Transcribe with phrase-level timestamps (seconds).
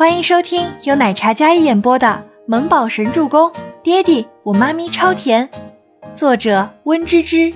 [0.00, 2.06] 欢迎收听由奶茶嘉一演播的
[2.46, 5.46] 《萌宝神助攻》，爹地我妈咪超甜，
[6.14, 7.52] 作者温芝芝。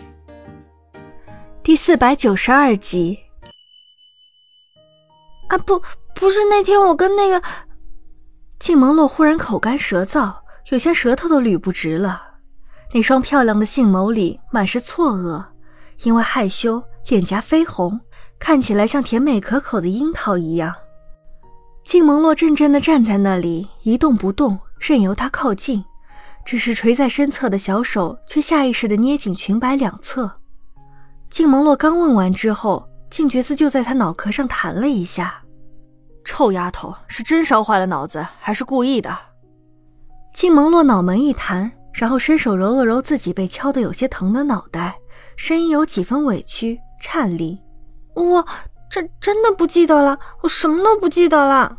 [1.62, 3.18] 第四百九十二集。
[5.48, 5.80] 啊不，
[6.14, 7.42] 不是那天我跟那个
[8.58, 10.34] 静萌洛忽然口干舌燥，
[10.68, 12.20] 有些舌头都捋不直了。
[12.92, 15.42] 那双漂亮的杏眸里满是错愕，
[16.02, 17.98] 因为害羞，脸颊绯红，
[18.38, 20.74] 看起来像甜美可口的樱桃一样。
[21.84, 25.84] 静蒙洛怔怔地站在那里，一动不动，任由他靠近。
[26.44, 30.30] 只是垂在身侧的小手却下意识地捏紧裙摆两侧。
[31.30, 35.42] 静蒙洛刚问完之后，静觉寺就在他脑壳上弹了一下
[36.24, 39.16] ：“臭丫头，是真烧坏了脑子，还是故意的？”
[40.34, 44.96] 静蒙洛脑门一弹，然后伸手揉了揉自己被敲得有些疼的脑袋，
[45.36, 47.58] 声音有几分委屈、颤栗
[48.16, 48.46] ：“我……”
[48.94, 51.78] 这真的不记得了，我什么都不记得了。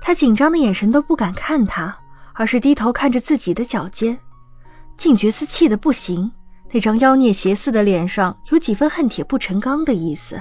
[0.00, 1.94] 他紧张的眼神都不敢看他，
[2.32, 4.18] 而是低头看着自己的脚尖。
[4.96, 6.32] 静觉寺气得不行，
[6.72, 10.40] 那张妖孽邪肆的脸上有几分恨铁不成钢的意思。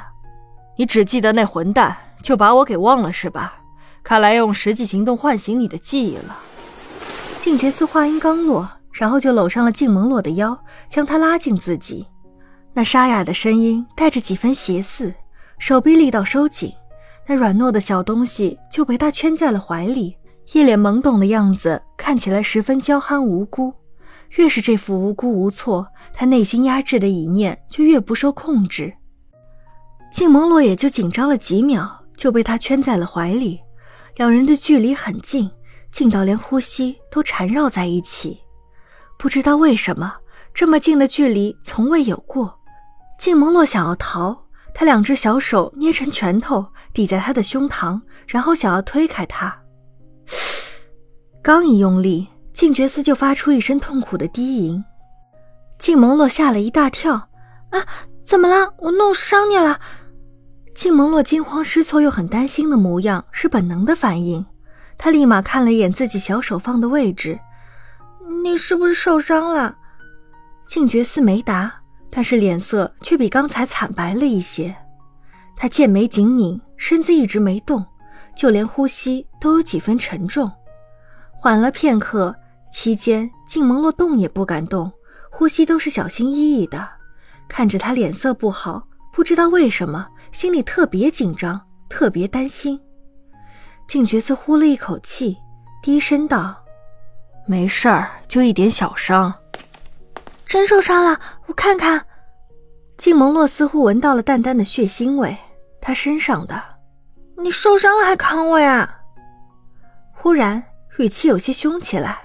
[0.77, 3.55] 你只记得那混蛋，就把我给忘了是吧？
[4.01, 6.37] 看来要用实际行动唤醒你的记忆了。
[7.41, 12.07] 静觉寺话音刚落，然后就搂上了静萌洛的腰，将她拉近自己。
[12.71, 15.13] 那沙哑的声音带着几分邪肆。
[15.57, 16.73] 手臂力道收紧，
[17.27, 20.15] 那软糯的小东西就被他圈在了怀里，
[20.53, 23.73] 一脸懵懂的样子，看起来十分娇憨无辜。
[24.37, 28.93] 越是这副无辜无措，他内心压制的意念就越不受控制。
[30.11, 33.59] 静萌洛也就紧张了几秒，就被他圈在了怀里，
[34.17, 35.49] 两人的距离很近，
[35.91, 38.37] 近到连呼吸都缠绕在一起。
[39.17, 40.13] 不知道为什么，
[40.53, 42.59] 这么近的距离从未有过。
[43.17, 44.44] 静萌洛想要逃。
[44.77, 49.57] 他两只小手捏成拳头抵在他的胸膛，然后想要推开他。
[51.41, 54.83] 刚一用力，静觉斯就发出一声痛苦的低吟。
[55.77, 57.29] 静萌洛吓了一大跳
[57.71, 57.85] ：“啊，
[58.25, 58.73] 怎么了？
[58.79, 59.79] 我弄伤你了？”
[60.75, 64.45] 静萌洛惊慌失措又很担心的模样是本能的反应，
[64.97, 67.39] 他立马看了一眼自己小手放的位置
[68.43, 69.77] ：“你是不是受伤了？”
[70.67, 71.84] 静觉斯没答。
[72.15, 74.73] 但是脸色却比刚才惨白了一些，
[75.53, 77.85] 他剑眉紧拧，身子一直没动，
[78.33, 80.49] 就连呼吸都有几分沉重。
[81.33, 82.33] 缓了片刻，
[82.71, 84.89] 期间静萌洛动也不敢动，
[85.29, 86.87] 呼吸都是小心翼翼的。
[87.49, 91.59] 看着他脸色不好，不知道为什么心里特别紧张，
[91.89, 92.79] 特别担心。
[93.89, 95.35] 静觉寺呼了一口气，
[95.83, 96.55] 低声道
[97.45, 99.33] ：“没事儿，就一点小伤。”
[100.45, 102.05] 真受伤了，我看看。
[102.97, 105.35] 静蒙洛似乎闻到了淡淡的血腥味，
[105.81, 106.61] 他身上的。
[107.37, 109.01] 你受伤了还扛我呀？
[110.13, 110.63] 忽然
[110.97, 112.17] 语气有些凶起来，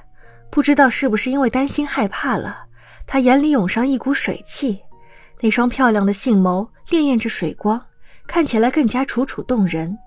[0.48, 2.66] 不知道是不是因为担心害怕了，
[3.06, 4.80] 他眼里涌上一股水汽，
[5.40, 7.80] 那双漂亮的杏眸潋滟着水光，
[8.26, 9.98] 看起来更加楚楚动人。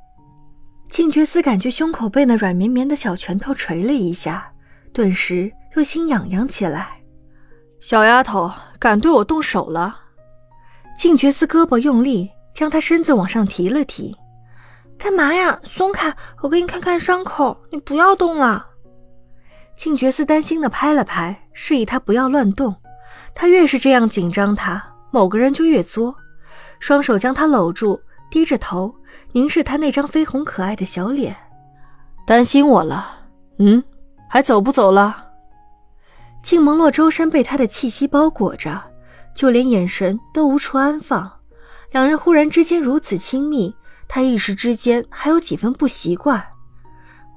[0.90, 4.50] 静觉寺感觉胸口被那软绵绵的小拳头捶了一下，
[4.94, 7.03] 顿时又心痒痒起来。
[7.84, 8.50] 小丫头，
[8.80, 9.94] 敢对我动手了？
[10.98, 14.16] 静觉寺胳膊用力，将她身子往上提了提。
[14.98, 15.60] 干嘛呀？
[15.66, 17.62] 松开，我给你看看伤口。
[17.72, 18.66] 你不要动了。
[19.76, 22.74] 静觉寺担心的拍了拍，示意他不要乱动。
[23.36, 26.16] 他越是这样紧张，他某个人就越作，
[26.80, 28.02] 双手将她搂住，
[28.32, 28.96] 低着头
[29.34, 31.36] 凝视她那张绯红可爱的小脸。
[32.26, 33.26] 担心我了？
[33.60, 33.84] 嗯，
[34.30, 35.23] 还走不走了？
[36.44, 38.80] 静萌洛周身被他的气息包裹着，
[39.34, 41.32] 就连眼神都无处安放。
[41.92, 43.74] 两人忽然之间如此亲密，
[44.10, 46.46] 他一时之间还有几分不习惯。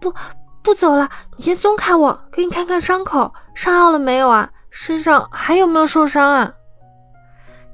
[0.01, 0.13] 不，
[0.61, 4.51] 不走了，你先松开我，给你看看伤口，上药了没有啊？
[4.71, 6.53] 身上还有没有受伤啊？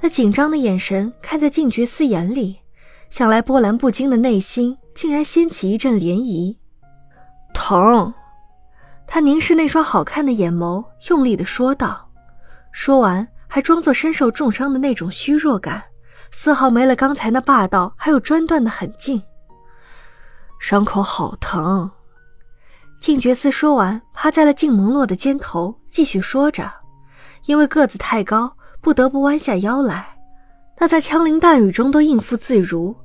[0.00, 2.60] 那紧张的眼神看在静觉寺眼里，
[3.08, 6.56] 向来波澜不惊的内心竟然掀起一阵涟漪，
[7.54, 8.12] 疼。
[9.14, 12.10] 他凝视那双好看的眼眸，用力的说道。
[12.72, 15.82] 说完，还装作身受重伤的那种虚弱感，
[16.30, 19.22] 丝毫没了刚才那霸道还有专断的狠劲。
[20.58, 21.90] 伤口好疼。
[23.00, 26.72] 静觉寺说完，趴在了静蒙洛的肩头，继续说着。
[27.44, 30.16] 因为个子太高，不得不弯下腰来。
[30.78, 32.96] 那在枪林弹雨中都应付自如，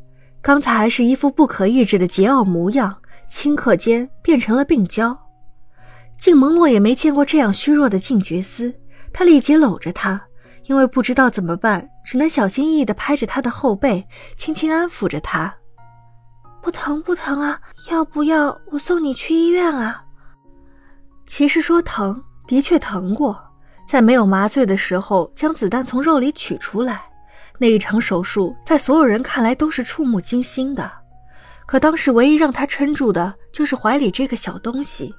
[0.41, 2.95] 刚才还是一副不可抑制的桀骜模样，
[3.29, 5.19] 顷刻间变成了病娇。
[6.17, 8.73] 静萌洛也没见过这样虚弱的静觉司，
[9.13, 10.21] 他立即搂着他，
[10.65, 14.05] 因为不知道怎么办，只能小心翼翼地拍着他的后背，
[14.35, 15.53] 轻轻安抚着他。
[16.61, 17.59] 不疼不疼啊？
[17.89, 20.03] 要不要我送你去医院啊？
[21.25, 23.39] 其实说疼，的确疼过，
[23.87, 27.03] 在没有麻醉的时候将子弹从肉里取出来，
[27.59, 30.91] 那一场手术在所有人看来都是触目惊心的。
[31.65, 35.13] 可当时唯一让他撑住的就是怀里这个小东西，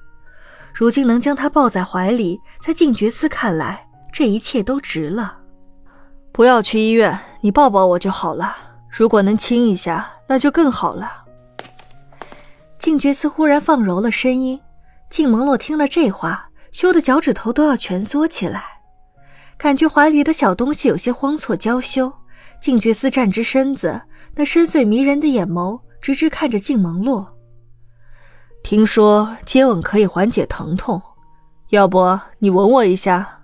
[0.73, 5.37] 如今能将他抱在怀里，在静觉司看来，这一切都值了。
[6.31, 8.55] 不要去医院，你抱抱我就好了。
[8.89, 11.11] 如果能亲一下，那就更好了。
[12.77, 14.59] 静觉司忽然放柔了声音，
[15.09, 18.63] 静蒙洛听了这话，羞得脚趾头都要蜷缩起来，
[19.57, 22.11] 感觉怀里的小东西有些慌错娇羞。
[22.61, 24.01] 静觉司站直身子，
[24.35, 25.79] 那深邃迷人的眼眸。
[26.01, 27.27] 直直看着静蒙洛。
[28.63, 31.01] 听说接吻可以缓解疼痛，
[31.69, 33.41] 要不你吻我一下？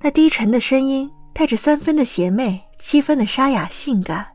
[0.00, 4.26] 那低沉的声音带着三分的邪魅，七分的沙哑性感，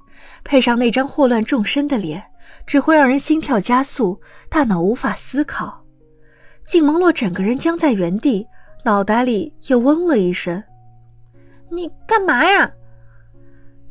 [0.44, 2.24] 配上那张祸乱众生的脸，
[2.66, 4.20] 只会让人心跳加速，
[4.50, 5.86] 大脑无法思考。
[6.66, 8.46] 静蒙洛整个人僵在原地，
[8.84, 10.62] 脑袋里又嗡了一声
[11.72, 12.72] ：“你干嘛呀？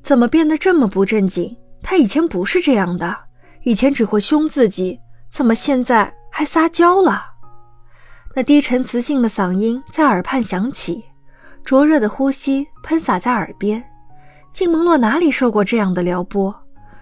[0.03, 1.57] 怎么变得这么不正经？
[1.83, 3.17] 他以前不是这样的。”
[3.65, 7.27] 以前只会凶自己，怎么现在还撒娇了？
[8.35, 11.05] 那低沉磁性的嗓音在耳畔响起，
[11.65, 13.83] 灼热的呼吸喷洒在耳边。
[14.53, 16.55] 静蒙洛哪里受过这样的撩拨？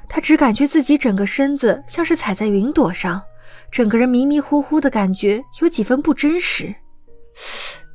[0.09, 3.23] 他只感觉自己整个身子像是踩在云朵上，
[3.71, 6.75] 整个人迷迷糊糊的感觉有几分不真实。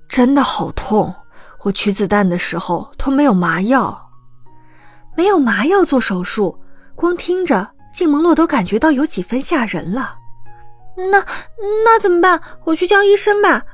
[0.07, 1.13] 真的好痛！
[1.63, 4.09] 我取子弹的时候都没有麻药，
[5.15, 6.59] 没有麻药做手术，
[6.95, 7.71] 光听着。
[7.93, 10.17] 静蒙洛都感觉到有几分吓人了，
[11.09, 11.25] 那
[11.85, 12.41] 那怎么办？
[12.65, 13.65] 我去叫医生吧。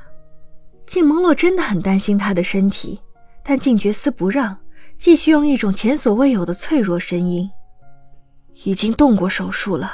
[0.86, 3.00] 静蒙洛真的很担心他的身体，
[3.42, 4.56] 但静觉司不让，
[4.96, 7.50] 继续用一种前所未有的脆弱声音
[8.64, 9.92] ：“已经动过手术了，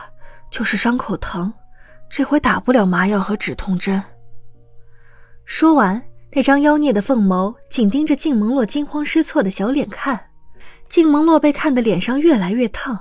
[0.50, 1.52] 就是伤口疼，
[2.08, 4.00] 这回打不了麻药和止痛针。”
[5.44, 6.00] 说完，
[6.32, 10.28] 那张妖孽的凤眸紧盯着静蒙洛惊慌失措的小脸看，
[10.88, 12.98] 静蒙洛被看得脸上越来越烫。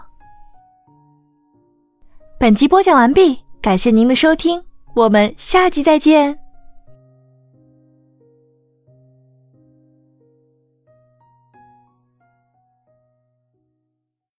[2.40, 4.62] 本集播讲完毕，感谢您的收听，
[4.94, 6.43] 我们下期再见。